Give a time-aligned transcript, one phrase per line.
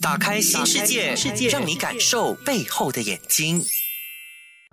[0.00, 3.60] 打开新世界，世界让你感受背后的眼睛。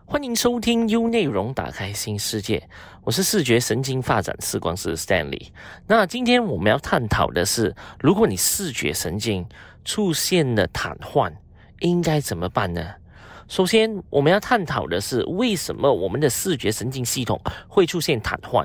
[0.06, 2.70] 欢迎收听 U 内容，打开新世界。
[3.04, 5.48] 我是视觉神经发展视光师 Stanley。
[5.88, 9.44] 那今天我们要探讨的是，如果你视觉神经
[9.84, 11.34] 出现了瘫痪，
[11.80, 12.88] 应该怎么办呢？
[13.48, 18.64] 首先，我们要探讨的是，为什么我们的视觉神经系统会出现瘫痪？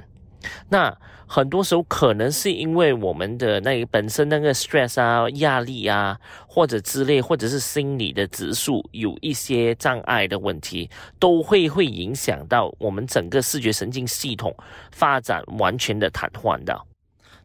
[0.69, 0.95] 那
[1.33, 6.19] 很多时候可能是因为我们的那个本身那个 stress 啊、压力啊，
[6.49, 10.91] 或者之类，或者是心理的指数有一些障碍的问题，
[11.21, 14.53] 都会会影响到我们整个视觉神经系统
[14.91, 16.77] 发展完全的瘫痪的。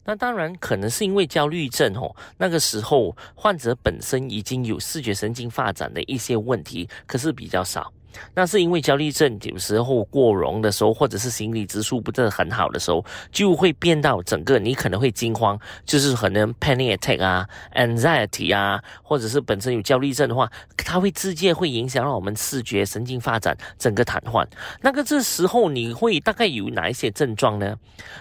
[0.03, 7.93] 那当然可能是因为焦虑症哦，那个时候患者本身已经有视觉神经发展的一些问题，可是比较少。
[8.33, 24.45] 那是因为焦虑症有时候过容的时候，或者是心理指数不是很好的时候，就会变到整个你可能会惊慌，就是可能 panic attack 啊，anxiety 啊，或者是本身有焦虑症的话，它会直接会影响到我们视觉神经发展整个瘫痪。
[24.81, 27.75] 那个这时候你会大概有哪一些症状呢？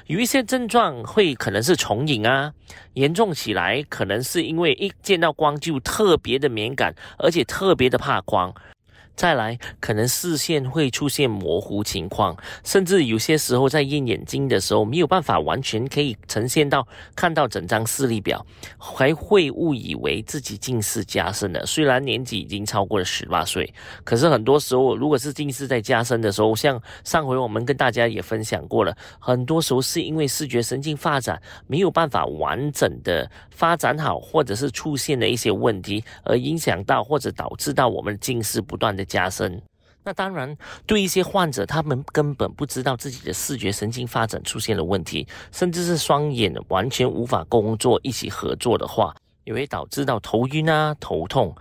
[0.07, 2.53] 有一些症状会可能是重影啊，
[2.95, 8.55] 严重起来可能是因为一见到光就特别的敏感，而且特别的怕光。
[9.17, 18.45] 再来，可能视线会出现模糊情况，甚至有些时候在验眼睛的时候没有办法完全可以呈现到看到整张视力表，
[18.77, 21.65] 还会误以为自己近视加深了。
[21.65, 39.04] 虽然年纪已经超过了十八岁，可是很多时候，如果是近视在加深的时候，像上回我们跟大家也分享过了，很多时候是因为视觉神经发展没有办法完整的发展好，或者是出现了一些问题，而影响到或者导致到我们近视不断的。
[39.05, 39.61] 加深，
[40.03, 51.55] 那当然，对一些患者，他们根本不知道自己的视觉神经发展出现了问题，甚至是双眼完全无法工作一起合作的话，也会导致到头晕啊、头痛。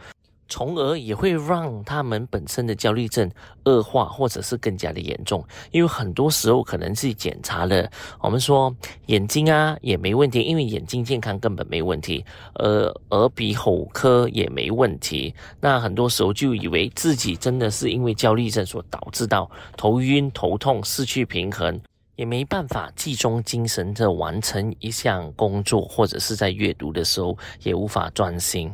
[0.50, 3.30] 从而也会让他们本身的焦虑症
[3.66, 5.44] 恶化，或者是更加的严重。
[5.72, 8.74] 因为很多时候可能是检查了，我们说
[9.08, 12.24] 眼睛啊也没问题，因为眼睛健康根本没问题，
[12.56, 15.34] 呃，耳鼻喉科也没问题。
[15.60, 21.80] 那很多时候就以为自己真的是因为焦虑症所导致到头晕、头痛、失去平衡，
[22.16, 28.72] 也没办法集中精神的完成一项工作，或者是在阅读的时候也无法专心。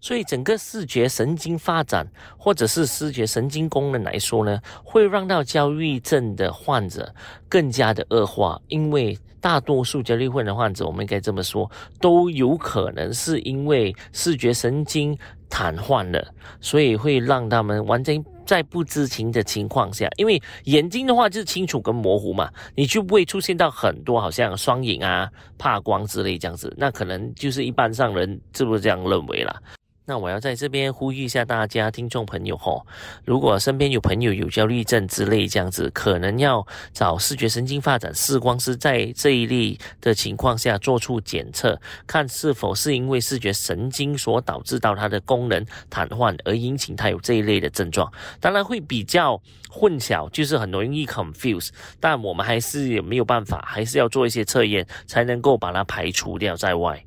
[0.00, 7.12] 所以，整个视觉神经发展，或者是视觉神经功能来说呢，会让到焦虑症的患者
[7.48, 8.60] 更加的恶化。
[8.68, 11.70] 因为大多数焦虑症的患者，我们应该这么说，
[12.00, 15.16] 都有可能是因为视觉神经
[15.48, 16.24] 瘫痪了，
[16.60, 26.72] 所以会让他们完全在不知情的情况下，因为眼睛的话就是清楚跟模糊嘛，你就不会出现到很多好像双影啊、怕光之类这样子。
[26.76, 29.60] 那可能就是一般上人是不是这样认为啦？
[30.08, 32.86] 那我要在这边呼吁一下大家听众朋友吼，
[33.24, 48.10] 如果身边有朋友有焦虑症之类这样子，可能要找视觉神经发展视光师在这一类的情况下做出检测，看是否是因为视觉神经所导致到它的功能瘫痪而引起它有这一类的症状。
[48.38, 57.05] 当然会比较混淆，就是很容易 confuse，但我们还是也没有办法，还是要做一些测验才能够把它排除掉在外。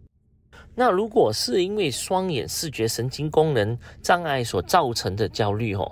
[0.80, 5.92] 那如果是因为双眼视觉神经功能障碍所造成的焦虑哦，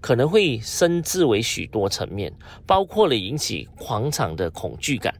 [0.00, 2.32] 可能会升至为许多层面，
[2.64, 5.12] 包括了引起广场的恐惧感，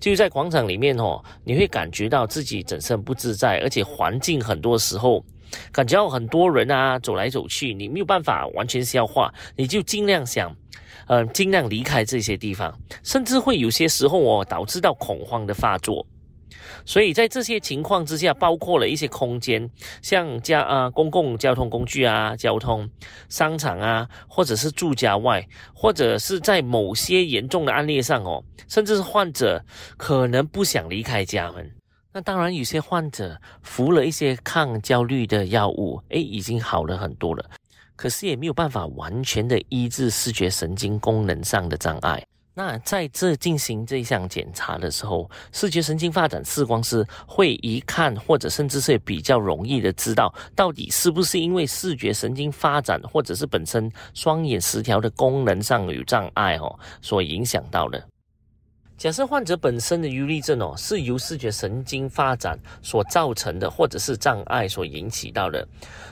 [0.00, 5.22] 就是在广场里面哦，你会感觉到自己整身不自在，而且环境很多时候
[5.70, 10.56] 感觉到很多人啊走来走去，你没有办法完全消化，你就尽量想，
[11.06, 16.06] 呃，尽量离开这些地方，甚至会有些时候哦导致到恐慌的发作。
[16.84, 19.68] 所以在这些情况之下，包括了一些空间，
[20.02, 22.88] 像家啊、公共交通工具啊、交通、
[23.28, 29.64] 商场啊，或者是住家外，或者是在某些严重的案例上哦，甚至是患者
[29.96, 31.70] 可能不想离开家门。
[32.10, 37.44] 那当然，有些患者服了一些抗焦虑的药物，诶，已经好了很多了，
[37.96, 42.24] 可是也没有办法完全的医治视觉神经功能上的障碍。
[42.58, 58.04] 那在这进行这项检查的时候，视觉神经发展视光师会一看，或者甚至是比较容易的知道，到底是不是因为视觉神经发展，或者是本身双眼失调的功能上有障碍哦，所影响到的。
[58.96, 65.64] 假设患者本身的忧虑症哦，是由视觉神经发展所造成的，或者是障碍所引起到的，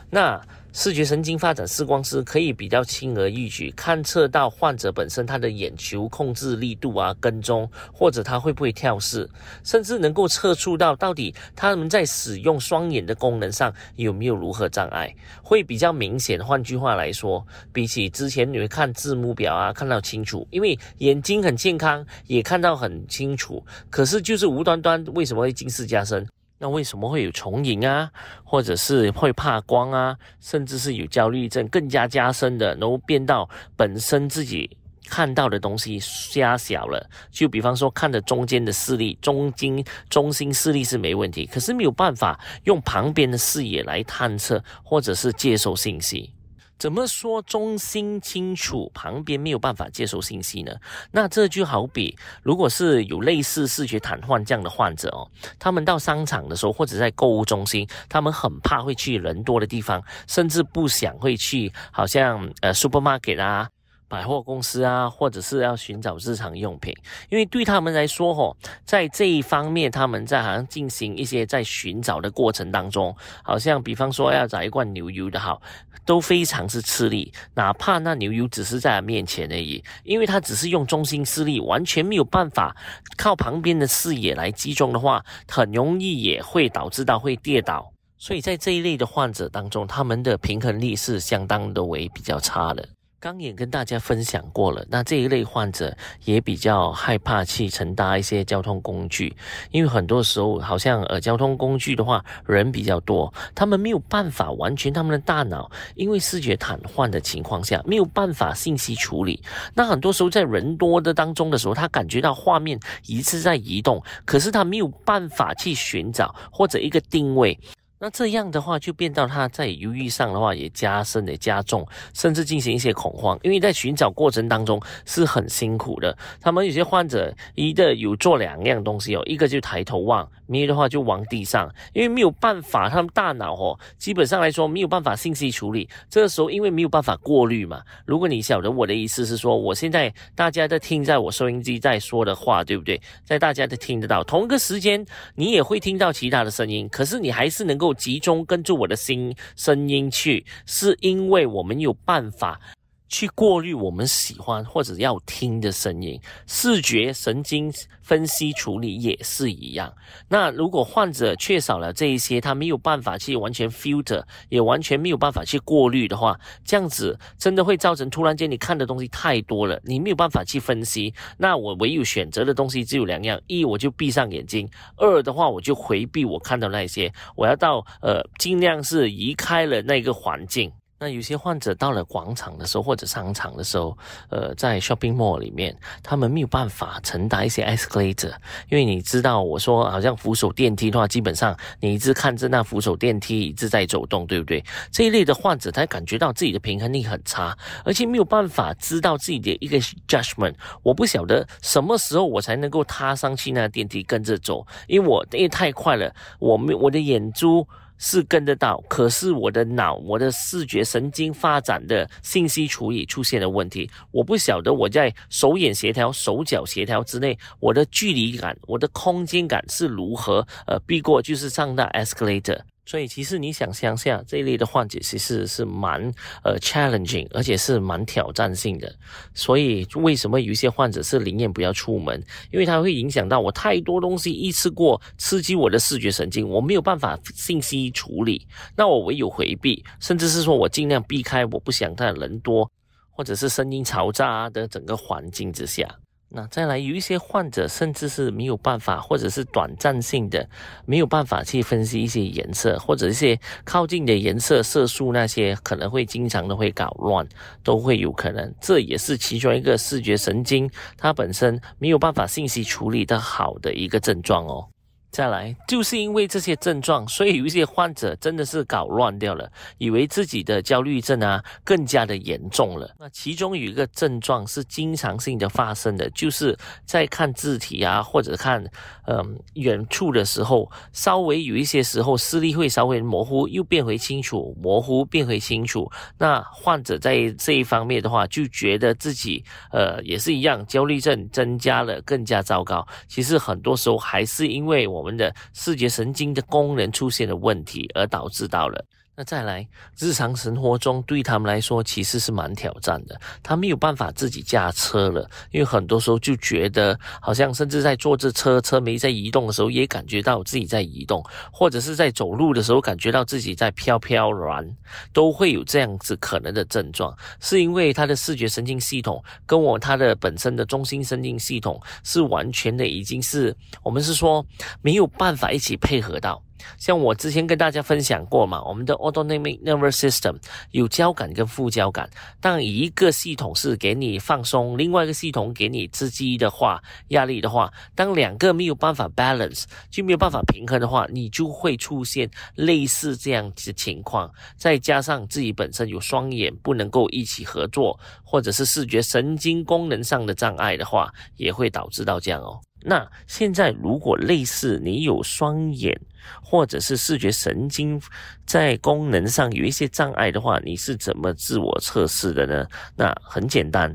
[0.08, 0.40] 那。
[0.78, 9.26] 视觉神经发展视光师可以比较轻而易举勘测到患者本身他的眼球控制力度啊、跟踪，或者他会不会跳视，
[9.64, 15.10] 甚至能够测出到到底他们在使用双眼的功能上有没有如何障碍，
[15.42, 16.44] 会比较明显。
[16.44, 17.42] 换句话来说，
[17.72, 26.28] 比起之前你会看字幕表啊，看到清楚，因为眼睛很健康，也看到很清楚，可是就是无端端为什么会近视加深？
[26.58, 28.10] 那为什么会有重影啊，
[28.42, 34.74] 或者是会怕光啊，甚至是有焦虑症更加加深的，然后变到本身自己
[35.06, 37.08] 看到的东西瞎小了。
[37.30, 46.32] 就比方说，看着中间的视力，中经中心视力是没问题，可是没有办法用旁边的视野来探测或者是接收信息。
[46.78, 50.72] 怎么说中心清楚，旁边没有办法接收信息呢？
[51.10, 55.26] 那这就好比，如果是有类似视觉瘫痪这样的患者哦，
[55.58, 63.68] 他们到商场的时候，或者在购物中心，他们很怕会去人多的地方，甚至不想会去，好像呃 supermarket 啊。
[64.08, 66.94] 百货公司啊，或者是要寻找日常用品，
[67.28, 75.60] 因为对他们来说，吼，在这一方面，他们在好像进行一些在寻找的过程当中，好像比方说要找一罐牛油的好，
[76.04, 82.76] 都非常是吃力，哪怕那牛油只是在他面前而已，因为他只是用中心视力，完全没有办法
[83.16, 92.88] 靠旁边的视野来集中的话，很容易也会导致到会跌倒，所以在这一类的患者当中，他们的平衡力是相当的为比较差的。
[93.26, 95.92] 刚也跟大家分享过了，那这一类患者
[96.24, 99.34] 也比较害怕去乘搭一些交通工具，
[99.72, 109.42] 因为很多时候好像呃交通工具的话人比较多，他们没有办法完全他们的大脑因为视觉瘫痪的情况下没有办法信息处理，
[109.74, 117.58] 那很多时候在人多的当中的时候，他感觉到画面一直在移动，可是他没有办法去寻找或者一个定位。
[117.98, 126.14] 那这样的话，就变到他在犹豫上的话，也加深的加重，甚至进行一些恐慌，因为在寻找过程当中是很辛苦的。
[126.38, 135.88] 他们有些患者一个有做两样东西哦，一个就抬头望，没有的话就往地上，因为没有办法，他们大脑哦，基本上来说没有办法信息处理。
[136.10, 137.80] 这个时候因为没有办法过滤嘛。
[138.04, 143.00] 如果你晓得我的意思是说，我现在大家在听在我收音机在说的话，对不对？
[143.24, 145.02] 在大家都听得到，同一个时间
[145.34, 147.86] 你也会听到其他的声音，可是你还是能够。
[147.96, 152.60] 集中跟住我的心声音去，是因为我们有办法。
[153.08, 157.72] 去过滤我们喜欢或者要听的声音，视觉神经
[158.02, 159.92] 分析处理也是一样。
[160.28, 171.14] 那如果患者缺少了这一些，他没有办法去完全 filter，也完全没有办法去过滤的话，这样子真的会造成突然间你看的东西太多了，你没有办法去分析。
[171.38, 174.66] 那我唯有选择的东西只有两样：一我就闭上眼睛；
[174.96, 180.72] 二的话我就回避我看到那些，我要到呃尽量是移开了那个环境。
[180.98, 183.96] 那有些患者到了广场的时候，或者商场的时候，
[184.30, 188.32] 呃，在 shopping mall 里面，他们没有办法乘搭一些 escalator，
[188.70, 194.64] 因为你知道，我说好像扶手电梯的话，基本上你一直看着那扶手电梯一直在走动，对不对？
[194.90, 197.54] 这一类的患者，他感觉到自己的平衡力很差，
[197.84, 199.78] 而且没有办法知道自己的一个
[200.08, 200.54] judgment。
[200.82, 207.68] 我不晓得什么时候我才能够踏上去那电梯跟着走，因为我因为太快了，我没我的眼珠。
[207.98, 213.90] 是跟得到，可是我的脑、我的视觉神经发展的信息处理出现了问题。
[214.10, 222.60] 我不晓得我在手眼协调、手脚协调之内，我的距离感、我的空间感是如何呃避过，就是上到 escalator。
[222.86, 226.00] 所以，其实你想象下，这一类的患者其实是蛮
[226.44, 228.94] 呃 challenging，而且是蛮挑战性的。
[229.34, 232.22] 所以，为什么有一些患者是宁愿不要出门？
[232.52, 242.70] 因为它会影响到我太多东西一次过刺激我的视觉神经，我没有办法信息处理，那我唯有回避，甚至是说我尽量避开我不想在人多
[243.10, 245.88] 或者是声音嘈杂的整个环境之下。
[246.28, 250.46] 那再来，有一些患者甚至是没有办法，或者是短暂性的
[250.84, 257.26] 没有办法去分析一些颜色，或者一些靠近的颜色色素那些，可能会经常的会搞乱，
[257.62, 258.52] 都会有可能。
[258.60, 260.68] 这也是其中一个视觉神经
[260.98, 264.68] 它本身没有办法信息处理的好的一个症状哦。
[265.16, 272.94] 再来，就是因为这些症状，所以有一些患者真的是搞乱掉了，以为自己的焦虑症啊更加的严重了。
[272.98, 276.54] 那其中有一个症状是经常性的发生的，就是
[276.84, 278.62] 在看字体啊或者看
[279.06, 285.90] 嗯远处的时候，稍微有一些时候视力会稍微模糊，又变回清楚，模糊变回清楚。
[286.18, 289.42] 那患者在这一方面的话，就觉得自己
[289.72, 292.86] 呃也是一样，焦虑症增加了，更加糟糕。
[293.08, 295.05] 其实很多时候还是因为我。
[295.06, 298.84] 我们的视觉神经的功能出现了问题，而导致到了。
[299.18, 299.66] 那再来，
[299.98, 303.18] 日常生活中对他们来说其实是蛮挑战的。
[303.42, 314.76] 他没有办法自己驾车了，因为很多时候就觉得好像甚至在坐着车，车没在移动的时候，也感觉到自己在移动，或者是在走路的时候感觉到自己在飘飘然，
[315.14, 324.44] 都会有这样子可能的症状，是因为他的视觉神经系统跟我他的本身的中心神经系统是完全的已经是我们是说
[324.82, 326.42] 没有办法一起配合到。
[326.78, 330.36] 像我之前跟大家分享过嘛，我们的 autonomic nervous system
[330.70, 332.08] 有交感跟副交感。
[332.40, 344.30] 但一个系统是给你放松，另外一个系统给你刺激的话，压力的话，当两个没有办法 balance，就没有办法平衡的话，你就会出现类似这样子情况。
[344.56, 352.60] 再加上自己本身有双眼不能够一起合作，或者是视觉神经功能上的障碍的话，也会导致到这样哦。
[352.88, 356.00] 那现在如果类似你有双眼，
[356.40, 358.00] 或者是视觉神经
[358.46, 362.64] 在功能上有一些障碍的话，你是怎么自我测试的呢？
[362.94, 363.92] 那很简单，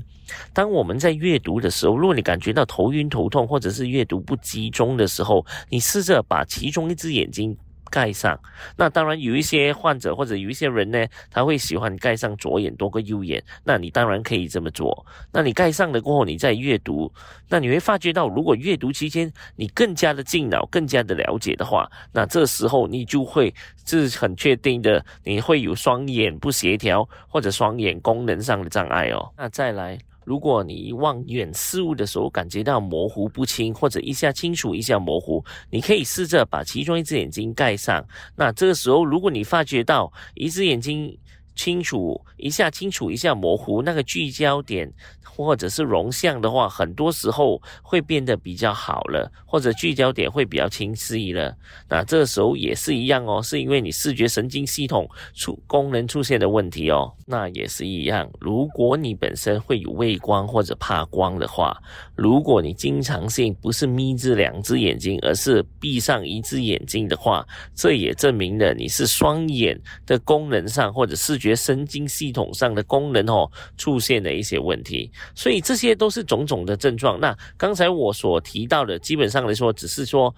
[0.53, 7.57] 当我们在阅读的时候，如果你感觉到头晕头痛，或者是阅读不集中的时候，你试着把其中一只眼睛。
[7.91, 8.39] 盖上，
[8.75, 15.05] 那当然有一些患者或者有一些人呢，他会喜欢盖上左眼多过右眼，那你当然可以这么做。
[15.31, 17.11] 那你盖上了过后，你再阅读，
[17.49, 23.53] 那你会发觉到，如果阅读期间你更加的进脑，更加的了解的话，那这时候你就会
[23.85, 29.29] 是很确定的，你会有双眼不协调或者双眼功能上的障碍哦。
[29.37, 29.99] 那再来。
[30.23, 38.05] 如果你望远事物的时候感觉到模糊不清，或者一下清楚一下模糊，你可以试着把其中一只眼睛盖上。
[38.35, 41.17] 那这个时候，如果你发觉到一只眼睛，
[41.53, 44.91] 清楚一下，清楚一下，模糊那个聚焦点
[45.33, 51.55] 或者是容像的话，很多时候会变得比较好了，或者聚焦点会比较清晰了。
[51.87, 57.13] 那这时候也是一样哦，是因为你视觉神经系统出功能出现的问题哦。
[57.25, 61.77] 那也是一样，如果你本身会有畏光或者怕光的话，
[62.15, 71.55] 如果你经常性不是眯着两只眼睛，而是闭上一只眼睛的话，这也证明了你是双眼的功能上或者视觉。
[71.61, 73.47] 神经系统上的功能哦
[73.77, 77.19] 出现了一些问题，所以这些都是种种的症状。
[77.19, 80.33] 那刚才我所提到的，基本上来说，只是说，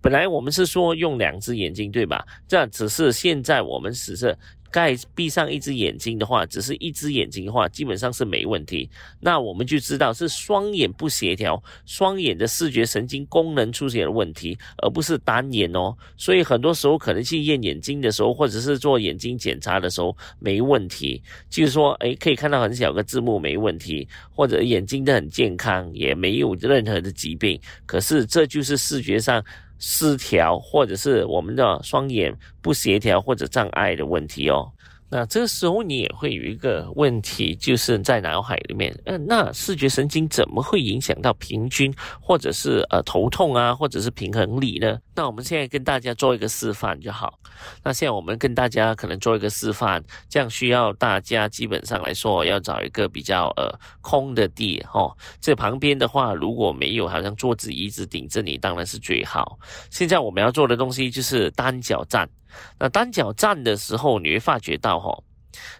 [0.00, 2.24] 本来我们是说用两只眼睛，对吧？
[2.46, 4.36] 这只是现在我们只是。
[4.70, 8.88] 盖闭上一只眼睛的话，只是一只眼睛的话，基本上是没问题。
[9.20, 15.94] 那我们就知道是双眼不协调，双眼的视觉神经功能出现了问题，而不是单眼哦。
[16.16, 27.60] 所以很多时候可能去验眼睛的时候，或者是做眼睛检查的时候没问题，就是说，诶，可以看到很小个字幕没问题，或者眼睛的很健康，也没有任何的疾病。
[27.86, 29.44] 可是这就是视觉上。
[29.78, 34.70] 失调，或者是我们的双眼不协调或者障碍的问题哦。
[35.10, 44.98] 那这时候你也会有一个问题，就是在脑海里面，嗯，那视觉神经怎么会影响到平均，或者是呃头痛啊，或者是平衡力呢？
[45.14, 47.38] 那我们现在跟大家做一个示范就好。
[47.82, 55.16] 那现在我们跟大家可能做一个示范，这样需要大家基本上来说要找一个比较呃空的地哦。
[55.40, 59.58] 这旁边的话如果没有好像桌子椅子顶着你，当然是最好。
[59.90, 62.28] 现在我们要做的东西就是单脚站。
[62.78, 65.16] 那单脚站的时候，你会发觉到哈，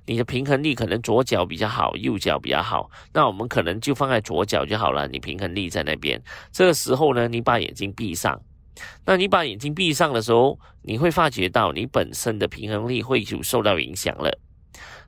[0.06, 2.90] 你的平衡力可能左脚比较好，右脚比较好。
[3.12, 6.22] 那我们可能就放在左脚就好了，你平衡力在那边。
[6.52, 8.40] 这个时候呢，你把眼睛闭上。
[9.04, 14.38] 那你把眼睛闭上的时候，你会发觉到你本身的平衡力会有受到影响了。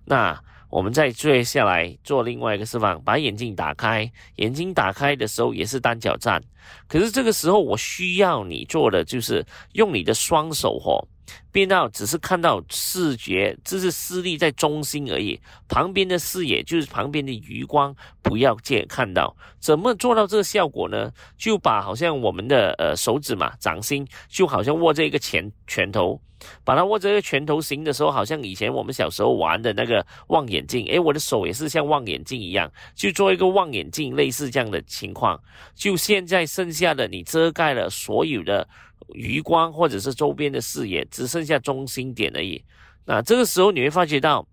[0.05, 0.37] 那
[0.69, 4.11] 我们再接下来做另外一个示范，把眼睛打开。
[4.37, 6.43] 眼睛打开的时候也是单脚站，
[6.89, 11.07] 可是这个时候我需要你做的就是用你的双手吼。
[11.53, 19.37] 变到只是看到视觉，这是视力在中心而已，旁边的视野就是旁边的余光不要见看到。
[19.59, 21.11] 怎么做到这个效果呢？
[21.37, 26.21] 就把好像我们的呃手指嘛，掌心就好像握着一个拳拳头，
[26.65, 30.87] 把它握着一个拳头形的时候，好像以前我们小时候玩的那个望远镜。
[30.87, 35.39] 诶，我的手也是像望远镜一样，就做一个望远镜，类似这样的情况。
[35.75, 38.67] 就现在剩下的，你遮盖了所有的。
[39.15, 42.63] 余光或者是周边的视野只剩下中心点而已，
[43.05, 44.47] 那这个时候你会发觉到，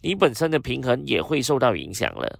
[0.00, 2.38] 你本身的平衡也会受到影响了。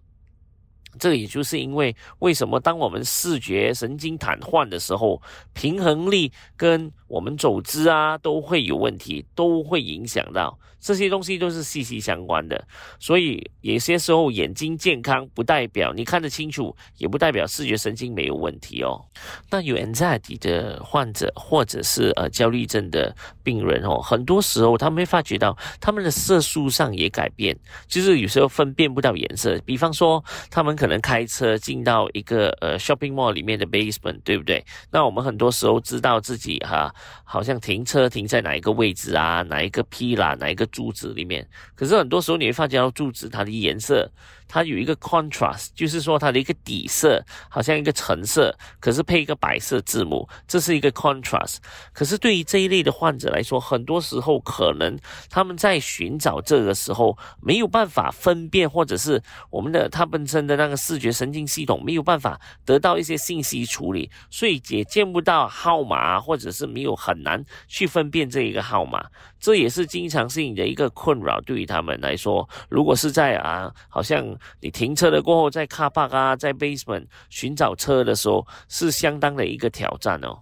[0.99, 5.21] 这也就是因为为什么当我们视觉神经瘫痪的时候，
[5.55, 10.59] 平衡力跟我们走姿啊都会有问题，都会影响到。
[10.83, 12.63] 这些东西都是息息相关的。
[12.99, 19.01] 所以有些时候眼睛健康不代表你看得清楚，也不代表视觉神经没有问题哦。
[19.49, 29.57] 那有 anxiety 的患者或者是呃焦虑症的病人哦，很多时候他们会发觉到他们的色素上也改变，就是有时候分辨不到颜色。
[29.65, 34.65] 比方说，他们可能开车进到一个呃 shopping mall 里面的 basement，对不对？
[34.91, 41.47] 那我们很多时候知道自己哈，好像停车停在哪一个位置啊，哪一个 P 啦，哪一个柱子里面。
[41.77, 44.11] 可是很多时候你会发现到柱子它的颜色。
[44.55, 51.57] 它有一个 contrast，就是说它的一个底色好像一个橙色，可是配一个白色字母，这是一个 contrast。
[51.95, 54.95] 可是对于这一类的患者来说，很多时候可能
[55.31, 69.07] 他们在寻找这个时候没有办法分辨，或者是我们的他本身的那个视觉神经系统没有办法得到一些信息处理，所以也见不到号码，或者是没有很难去分辨这一个号码。
[69.41, 74.37] 这也是经常性的一个困扰，对于他们来说，如果是在啊，好像。
[74.61, 80.39] 你停车了过后，在 car park 啊，在 basement 寻找车的时候，是相当的一个挑战哦。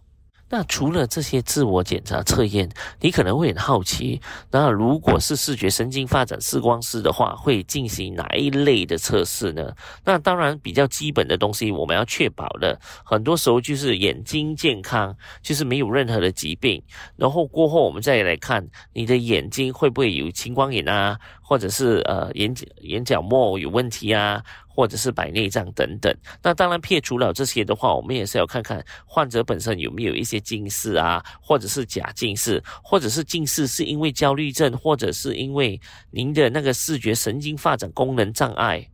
[0.52, 2.69] 那除了这些自我检查测验，
[3.00, 9.73] 你可能会很好奇，那如果是视觉神经发展视光师的话，会进行哪一类的测试呢？
[10.04, 16.83] 那当然比较基本的东西，我们要确保的，很多时候就是眼睛健康，就是没有任何的疾病。
[17.14, 21.16] 然后过后我们再来看你的眼睛会不会有青光眼啊，
[21.50, 24.40] 或者是呃眼角眼角膜有问题啊。
[24.73, 26.11] 或者是白内障等等，
[26.42, 35.78] 那当然撇除了这些的话，我们也是要看看患者本身有没有一些近视啊，或者是假近视，或者是近视是因为焦虑症，或者是因为
[36.11, 38.88] 您的那个视觉神经发展功能障碍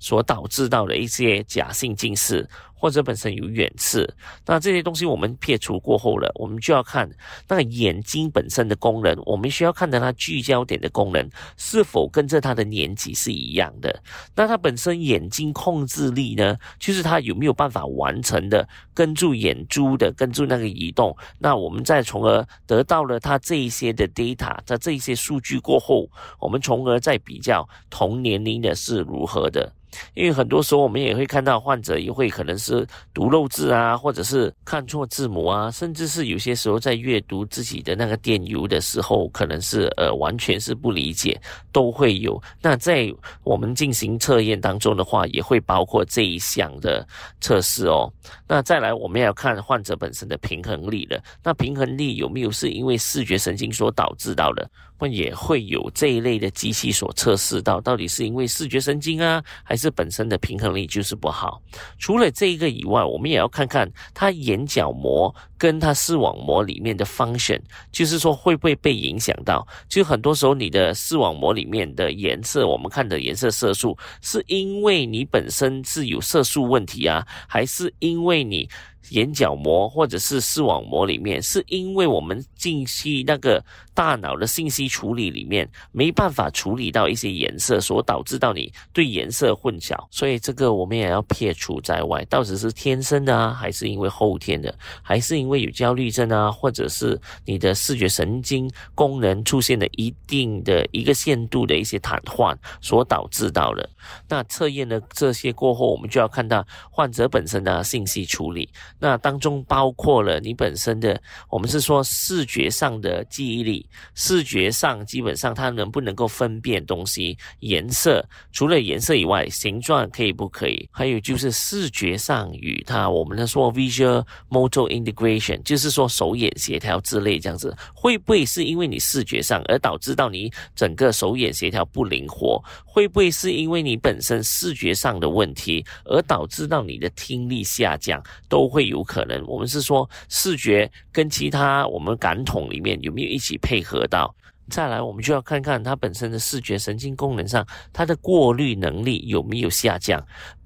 [0.00, 2.48] 所导致到的一些假性近视。
[2.78, 4.08] 或者本身有远视，
[4.46, 7.10] 那这些东西我们撇除过后了，我们就要看
[7.48, 14.02] 那个眼睛本身的功能，我们需要看到它聚焦点的功能是否跟着它的年纪是一样的。
[14.36, 21.16] 那它本身眼睛控制力呢，就是它有没有办法完成的跟住眼珠的跟住那个移动。
[21.38, 26.08] 那我们再从而得到了它这一些的 data，在这一些数据过后，
[26.38, 29.72] 我们从而再比较同年龄的是如何的。
[30.12, 41.40] 因为很多时候我们也会看到患者也会可能是是读漏字啊，或者是看错字母啊，甚至是有些时候在阅读自己的那个电邮的时候，可能是呃完全是不理解，
[41.72, 42.40] 都会有。
[42.60, 47.06] 那在我们进行测验当中的话，也会包括这一项的
[47.40, 48.12] 测试哦。
[48.46, 51.22] 那再来，我们要看患者本身的平衡力了。
[51.42, 54.68] 那平衡力有没有是因为视觉神经所导致到的？
[54.98, 61.62] 或也会有这一类的机器所测试到，到底是因为视觉神经啊，还是本身的平衡力就是不好？
[61.98, 67.60] 除了这一个以外，我们也要看看他眼角膜跟他视网膜里面的 function，
[67.92, 69.66] 就是说会不会被影响到？
[69.88, 78.68] 就很多时候你的视网膜里面的颜色，我们看的颜色色素，是因为你本身是有色素问题啊，还是因为你？
[79.10, 89.96] 眼角膜或者是视网膜里面，是因为我们近期那个大脑的信息处理里面没办法处理到一些颜色，所导致到你对颜色混淆。
[90.10, 103.88] 所以这个我们也要撇除在外，到底是天生的啊，还是因为后天的，还是因为有焦虑症啊，或者是你的视觉神经功能出现了一定的一个限度的一些瘫痪所导致到的。
[104.28, 108.68] 那测验的这些过后，我们就要看到患者本身的信息处理。
[109.00, 120.88] 那当中包括了你本身的，我们是说视觉上的记忆力，视觉上基本上它能不能够分辨东西颜色，除了颜色以外，形状可以不可以？
[120.90, 132.60] 还有就是视觉上与它，我们的说 visual motor integration，就是说手眼协调之类这样子，会不会是因为你视觉上而导致到你整个手眼协调不灵活？
[132.84, 138.20] 会不会是因为你本身视觉上的问题而导致到你的听力下降？
[138.48, 138.87] 都会。
[138.88, 144.34] 有可能，我们是说视觉跟其他我们感统里面有没有一起配合到？
[144.70, 150.22] 再来，我们就要看看它本身的视觉神经功能上，它的过滤能力有没有下降？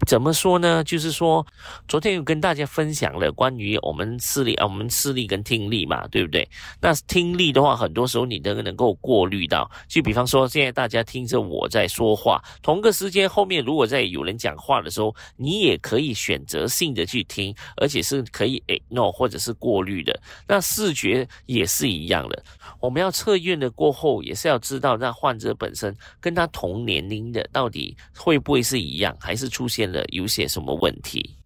[0.07, 0.83] 怎么说呢？
[0.83, 1.47] 就是说，
[1.87, 6.49] 昨天有跟大家分享了关于我们视力啊，我们视力跟听力嘛，对不对？
[6.81, 20.21] 那听力的话，很多时候你都能够过滤到，就比方说，现在大家听着我在说话，同个时间后面如果在有人讲话的时候，你也可以选择性的去听，而且是可以 ignore 或者是过滤的。
[20.49, 22.43] 那视觉也是一样的，
[22.81, 23.92] 我们要测验的过。
[23.93, 31.37] 后也是要知道，那患者本身跟他同年龄的到底会不会是一样，还是出现了有些什么问题？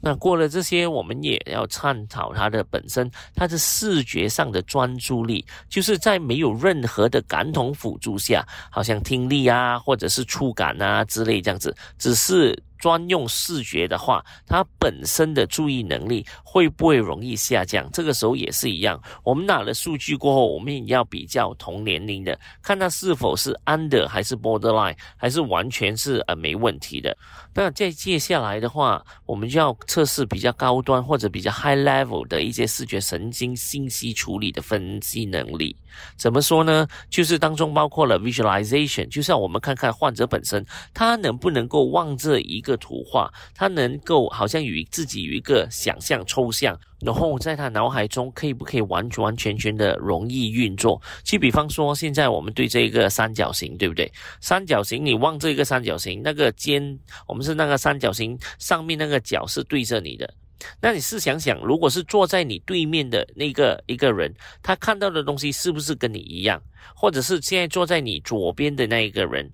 [0.00, 12.60] 那过了这些，我们也要探讨他的本身，他的视觉上的专注力，就是在没有任何的感统辅助下，好像听力啊，或者是触感啊之类这样子，只是。
[12.84, 17.90] 专用视觉的话，它本身的注意能力会不会容易下降？
[17.94, 19.00] 这个时候也是一样。
[19.22, 27.16] 我们拿了数据过后，我们也要比较同年龄的，看它是否是 under 还是 borderline，还是完全是呃没问题的。
[27.54, 35.74] 那在接下来的话，我们就要测试比较高端或者比较 high level 的一些视觉神经信息处理的分析能力。
[36.18, 36.86] 怎么说呢？
[37.08, 51.00] 就是当中包括了 visualization，就像我们看看患者本身，他能不能够望这一个图画，他能够好像与自己有一个想象抽象，然后在他脑海中可以不可以完完全全的容易运作？
[51.22, 54.10] 就比方说，现在我们对这个三角形，对不对？
[54.40, 60.32] 三角形，你望这个三角形，那个尖，我们是那个三角形上面那个角是对着你的。
[60.80, 64.32] 那你试想想，如果是坐在你对面的那个一个人，
[64.62, 66.62] 他看到的东西是不是跟你一样？
[66.94, 69.50] 或者是现在坐在你左边的那一个人，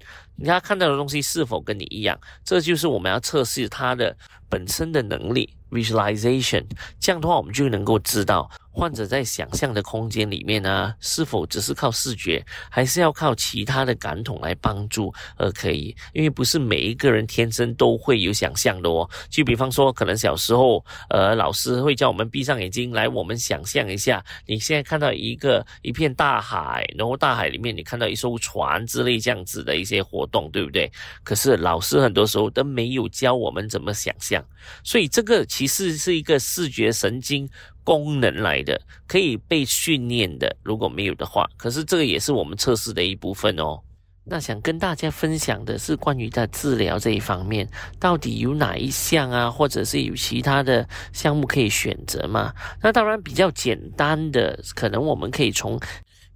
[0.47, 2.19] 他看到的东西是否跟你一样？
[2.45, 4.17] 这就是我们要测试他的
[4.49, 6.65] 本身的能力，visualization。
[6.99, 8.51] 这样的话，我们就能够知道。
[8.73, 15.95] 患者在想象的空间里面呢，是否只是靠视觉，还是要靠其他的感统来帮助而可以？
[16.13, 19.11] 因为不是每一个人天生都会有想象的哦。
[19.29, 30.91] 就比方说，可能小时候，呃，老师会叫我们闭上眼睛来，我们想象一下，你现在看到一个一片大海，然后大海里面你看到一艘船之类这样子的一些活动，对不对？
[31.23, 34.45] 可是老师很多时候都没有教我们怎么想象，
[34.83, 37.49] 所以这个其实是一个视觉神经。
[37.83, 43.81] 功能来的可以被训练的，如果没有的话，可是这个也是我们测试的一部分哦。
[44.23, 52.55] 那想跟大家分享的是关于在治疗这一方面，到底有哪一项啊，或者是有其他的项目可以选择吗？
[52.81, 55.81] 那当然比较简单的，可能我们可以从。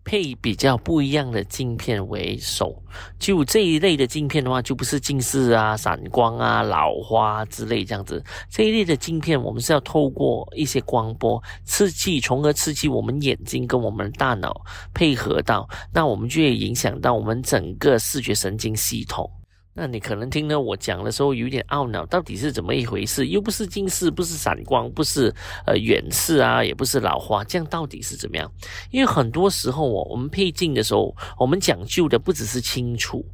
[0.04, 2.80] 配比较不一样的镜片为首，
[3.18, 8.22] 就这一类的镜片的话，就不是近视啊、散光啊、老花之类这样子。
[8.50, 14.54] 这一类的镜片，我们是要透过一些光波刺激，从而刺激我们眼睛跟我们大脑
[14.92, 19.28] 配合到，那我们就会影响到我们整个视觉神经系统。
[19.76, 23.26] 那你可能听了我讲的时候有点懊恼，到底是怎么一回事？
[23.26, 25.34] 又不是近视，不是散光，不是
[25.66, 28.48] 呃远视啊，也不是老花，这样到底是怎么样？
[28.92, 33.24] 因为很多时候哦，我们配镜的时候，我们讲究的不只是清楚。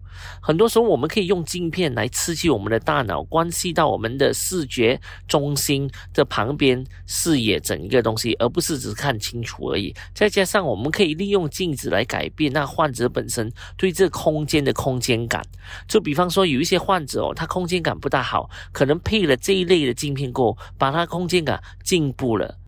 [0.41, 9.95] 很多时候，我们可以用镜片来刺激我们的大脑，关系到我们的视觉中心的旁边视野整一个东西，而不是只看清楚而已。
[10.15, 15.43] 再加上，我们可以利用镜子来改变那患者本身对这空间的空间感。
[15.89, 22.60] 就比方说，有一些患者哦，他空间感不大好，可能配了这一类的镜片过后，把他空间感进步了。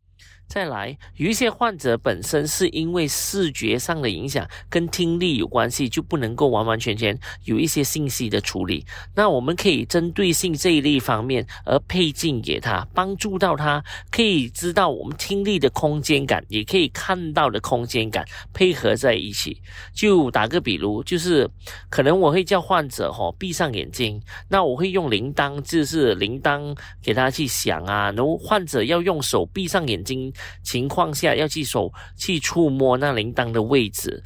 [0.53, 8.85] 再来，有一些患者本身是因为视觉上的影响跟听力有关系，就不能够完完全全有一些信息的处理。
[9.15, 19.59] 那我们可以针对性这一类方面而配镜给他，帮助到他可以知道我们听力的空间感，也可以看到的空间感配合在一起。
[19.95, 21.49] 就打个比如，就是
[21.88, 30.31] 可能我会叫患者哈闭上眼睛，那我会用铃铛，就是铃铛给他去响啊，然后患者要用手闭上眼睛。
[30.63, 34.23] 情况下要去手去触摸那铃铛的位置，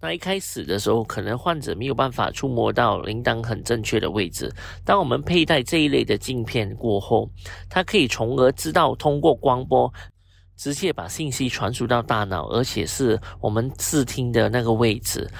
[0.00, 4.52] 那一开始的时候，可能患者没有办法触摸到铃铛很正确的位置。
[4.84, 7.30] 当我们佩戴这一类的镜片过后，
[7.70, 9.92] 它可以从而知道通过光波
[10.56, 15.30] 直接把信息传输到大脑，而且是我们视听的那个位置。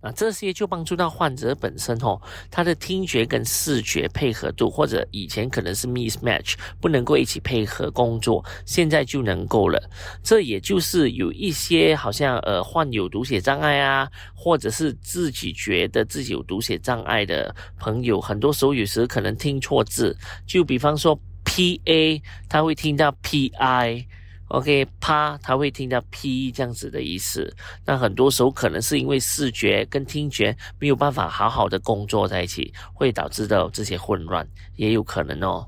[0.00, 9.78] 啊这些就帮助到患者本身哦，他的听觉跟视觉配合度，或者以前可能是 mismatch，不能够一起配合工作，现在就能够了。
[10.22, 24.06] 这也就是有一些好像呃患有读写障碍啊，或者是自己觉得自己有读写障碍的朋友，很多时候有时可能听错字，就比方说 P A，他会听到 P I。
[24.50, 27.54] OK，啪，他会听到 P 这样子的意思。
[27.86, 35.64] 那很多时候可能是因为视觉跟听觉没有办法好好的工作在一起，会导致到这些混乱，也有可能哦。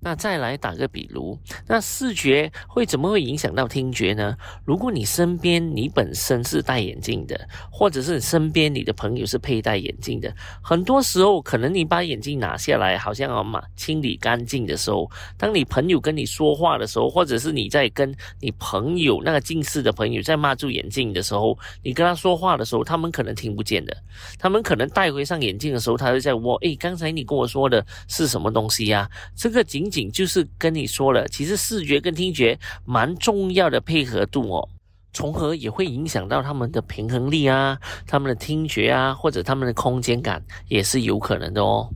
[0.00, 4.34] 那再来打个比如，那视觉会怎么会影响到听觉呢？
[4.64, 7.38] 如果你身边你本身是戴眼镜的，
[7.70, 23.94] 或者是你身边你的朋友是佩戴眼镜的，很多时候可能你把眼镜拿下来，好像要嘛清理干净的时候，当你朋友跟你说话的时候，或者是你在跟你朋友那个近视的朋友在骂住眼镜的时候，你跟他说话的时候，他们可能听不见的，
[24.38, 29.06] 他们可能戴回上眼镜的时候，他就在问：诶，刚才你跟我说的是什么东西呀？
[29.36, 34.68] 这个仅仅就是跟你说了，其实视觉跟听觉蛮重要的配合度哦，
[35.12, 41.88] 重合也会影响到他们的平衡力啊，他们的听觉啊，或者他们的空间感也是有可能的哦。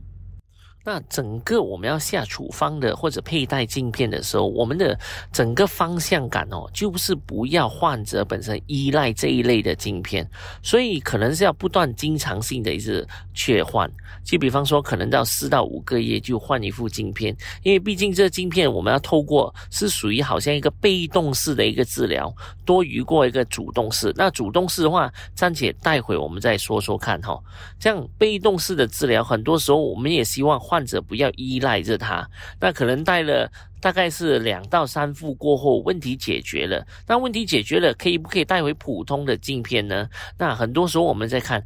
[0.85, 4.97] 那整个我们要下处方的或者佩戴镜片的时候，我们的
[5.31, 10.29] 整个方向感哦，就是不要患者本身依赖这一类的镜片，
[10.61, 13.91] 所以可能是要不断经常性的一次切换。
[14.23, 22.31] 就比方说，可能到四到五个月就换一副镜片，因为毕竟这镜片我们要透过是属于好像一个被动式的一个治疗，
[22.63, 24.13] 多于过一个主动式。
[24.15, 27.39] 那主动式的话，暂且待会我们再说说看哈。
[27.79, 30.74] 这样被动式的治疗，很多时候我们也希望换。
[30.75, 32.27] 患者不要依赖着它，
[32.59, 36.85] 那可能戴了大概是两到三副过后，问题解决了。
[37.07, 40.05] 那问题解决了，可以不可以带回普通的镜片呢？
[40.37, 41.63] 那很多时候我们在看。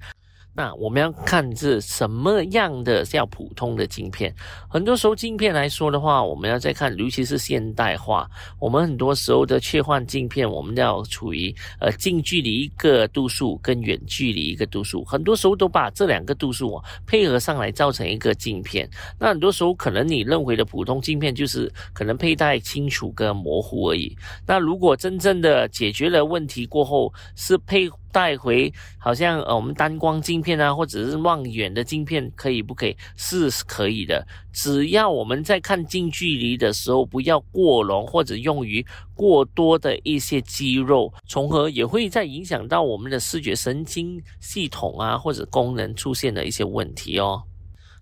[0.60, 4.36] 那我们要看是什么样的叫普通的镜片。
[4.68, 18.86] 很多时候镜片来说的话，我们要再看，尤其是现代化，我们很多时候的切换镜片，我们要处于呃近距离一个度数跟远距离一个度数，很多时候都把这两个度数配合上来造成一个镜片。
[19.18, 24.14] 那很多时候可能你认为的普通镜片就是可能佩戴清楚跟模糊而已。
[24.46, 27.90] 那如果真正的解决了问题过后，是配。
[28.12, 32.96] 带回好像呃我们单光镜片啊，或者是望远的镜片，可以不可以？
[33.16, 47.44] 是可以的，只要我们在看近距离的时候，不要过浓或者用于过多的一些肌肉重合，也会在影响到我们的视觉神经系统啊，或者功能出现的一些问题哦。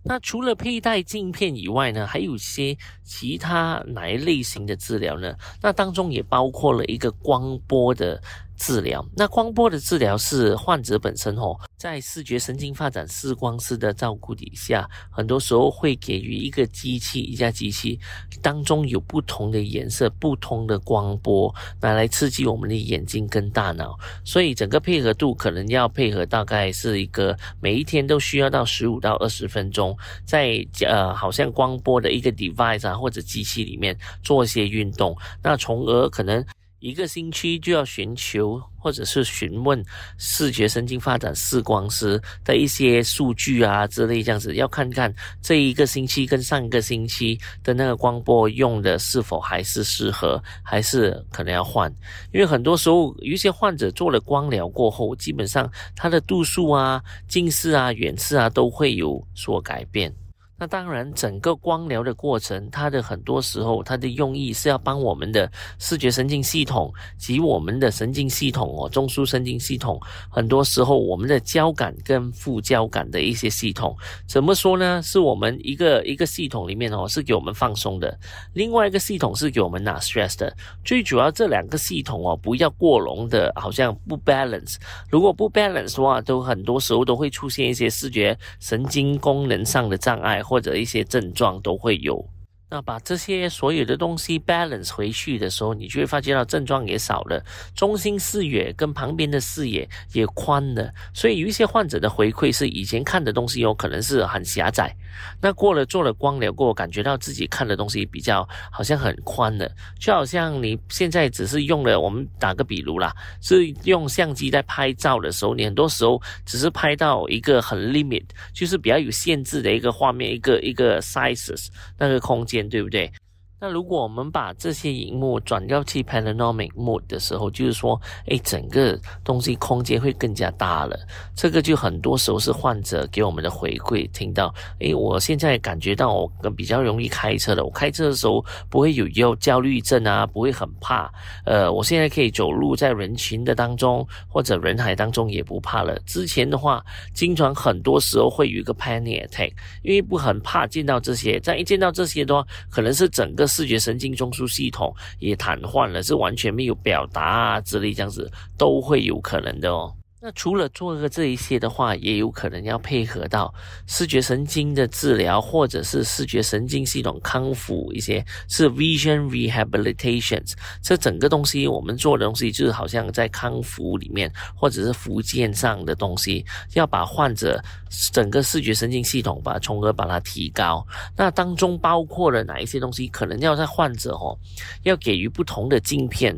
[0.04, 5.36] 那除了佩戴镜片以外呢，还有些其他哪一类型的治疗呢？
[5.62, 8.22] 那当中也包括了一个光波的。
[8.58, 18.00] 治疗那光波的治疗是患者本身哦，在视觉神经发展视光师的照顾底下，很多时候会给予一个机器，一架机器
[18.42, 36.44] 当中有不同的颜色、不同的光波，拿来刺激我们的眼睛跟大脑，所以整个配合度可能要配合大概是一个每一天都需要到十五到二十分钟，在呃好像光波的一个 device 啊或者机器里面做一些运动，那从而可能。
[36.80, 39.84] 一个星期就要寻求或者是询问
[40.18, 51.92] 视觉神经发展视光师的一些数据啊之类这样子，要看看这一个星期跟上一个星期的那个光波用的是否还是适合，还是可能要换。
[52.32, 60.14] 因为很多时候有一些患者做了光疗过后，基本上他的度数啊、近视啊、远视啊都会有所改变。
[60.60, 75.00] 那当然，整个光疗的过程，它的很多时候，它的用意是要帮我们的视觉神经系统及我们的神经系统哦，中枢神经系统，很多时候我们的交感跟副交感的一些系统，怎么说呢？
[75.04, 78.12] 是我们一个一个系统里面哦，是给我们放松的；
[78.54, 80.52] 另外一个系统是给我们拿 stress 的。
[80.84, 84.78] 最主要这两个系统哦，不要过浓的，好像不 balance。
[85.12, 90.42] 如果不 balance 的话，都很多时候都会出现一些视觉神经功能上的障碍。
[90.48, 92.26] 或者一些症状都会有。
[92.70, 97.42] 那把这些所有的东西 balance 回去的时候，你就会发觉到症状也少了，
[97.74, 100.94] 中心视野跟旁边的视野也宽了。
[101.14, 104.94] 所以有一些患者的回馈是以前看的东西有可能是很狭窄，
[105.42, 122.58] 那过了做了光疗过后，感觉到自己看的东西比较好像很宽的，就好像你现在只是用了我们打个比如啦，是用相机在拍照的时候，你很多时候只是拍到一个很 limit，就是比较有限制的一个画面，一个一个 sizes 那个空间。
[122.68, 123.12] 对不对？
[123.60, 130.96] 那如果我们把这些荧幕转掉去 panoramic mode 的时候，就是说，哎，整个东西空间会更加大了。
[131.36, 137.66] 这个就很多时候是患者给我们的回馈，听到，哎，我现在感觉到我比较容易开车了。
[137.66, 141.12] 我开车的时候不会有有焦虑症啊，不会很怕。
[141.44, 145.98] 呃，我现在可以走路在人群的当中或者人海当中也不怕了。
[146.06, 151.40] 之前的话，经常很多时候会有一个 panic attack，因为不很怕见到这些。
[151.44, 153.47] 但一见到这些的话，可能是整个。
[153.48, 159.94] 视觉神经中枢系统也瘫痪了，是完全没有表达啊之类这样子都会有可能的哦。
[160.20, 163.54] 那除了做个这一些的话，也有可能要配合到
[163.86, 170.54] 视觉神经的治疗，或者是视觉神经系统康复一些，是 vision rehabilitations。
[170.82, 177.64] 这整个东西我们做的东西，就是好像在康复里面，或者是福建上的东西，要把患者
[178.12, 180.84] 整个视觉神经系统把从而把它提高。
[181.16, 183.08] 那当中包括了哪一些东西？
[183.10, 184.36] 可能要在患者哦，
[184.82, 186.36] 要给予不同的镜片。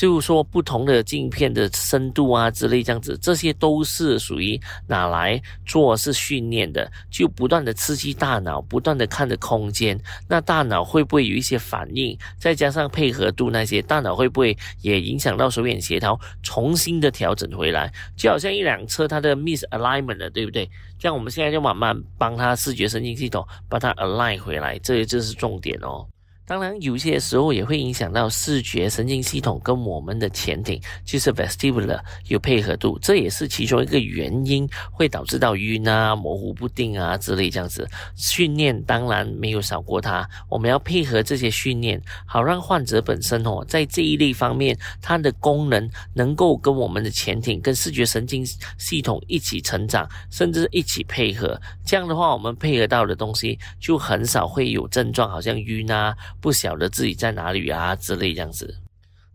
[0.00, 12.18] 就是说不同的镜片的深度啊之类这样子，这些都是属于拿来做是训练的，就不断的刺激大脑，不断的看着空间，那大脑会不会有一些反应？
[12.38, 17.92] 再加上配合度那些，大脑会不会也影响到手眼协调，重新的调整回来？
[18.16, 20.66] 就好像一辆车它的 misalignment 了，对不对？
[20.98, 26.06] 这样我们现在就慢慢帮它视觉神经系统把它 align 回来，这就是重点哦。
[26.50, 37.88] 当然，有些时候也会影响到视觉神经系统跟我们的前庭，就是 vestibular 有配合度，这也是其中一个原因，会导致到晕啊、模糊不定啊之类这样子。
[38.16, 48.44] 训练当然没有少过它，我们要配合这些训练，好让患者本身哦，在这一类方面，它的功能能够跟我们的前庭、跟视觉神经
[48.76, 51.56] 系统一起成长，甚至一起配合。
[51.86, 56.12] 这样的话，我们配合到的东西就很少会有症状，好像晕啊。
[56.40, 58.74] 不晓得自己在哪里啊之类这样子。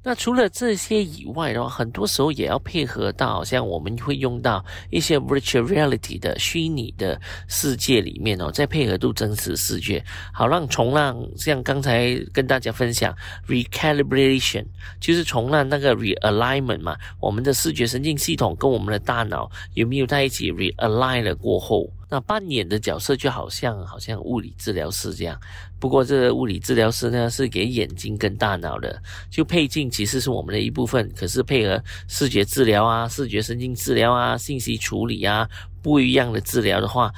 [0.08, 13.16] 那除了这些以外的话，很多时候也要配合到，像我们会用到一些 virtual reality 的虚拟的世界里面哦，再配合度真实世界，好让重让像刚才跟大家分享
[13.48, 14.64] recalibration，
[15.00, 21.92] 就是重让那个 realignment 嘛，我们的视觉神经系统跟我们的大脑有没有在一起 realign 了过后。
[22.16, 25.38] 那扮演的角色就好像好像物理治疗师这样，
[25.82, 35.46] 不过这个物理治疗师呢是给眼睛跟大脑的，就配镜其实是我们的一部分，可是配合视觉治疗啊、视觉神经治疗啊、信息处理啊
[35.82, 37.12] 不一样的治疗的话，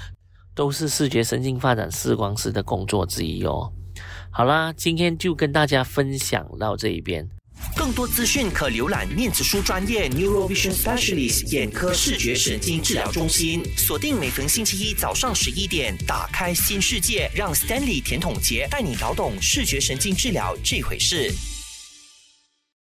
[0.56, 3.72] 都是视觉神经发展视光师的工作之一哦。
[4.32, 7.30] 好啦，今天就跟大家分享到这一边。
[7.76, 13.64] 更多资讯可浏览念子书专业 Neurovision Specialist 眼科视觉神经治疗中心。
[13.78, 21.32] 锁定每逢星期一早上十一点，打开新世界，让 Stanley 甜筒杰带你搞懂视觉神经治疗这回事。